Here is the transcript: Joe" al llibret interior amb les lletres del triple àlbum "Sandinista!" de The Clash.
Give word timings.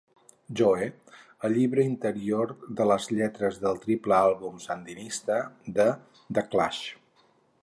Joe" 0.59 0.87
al 1.49 1.53
llibret 1.57 1.89
interior 1.89 2.55
amb 2.69 2.81
les 2.93 3.07
lletres 3.19 3.61
del 3.67 3.79
triple 3.87 4.19
àlbum 4.21 4.59
"Sandinista!" 4.67 5.41
de 5.81 5.91
The 6.39 6.47
Clash. 6.55 6.87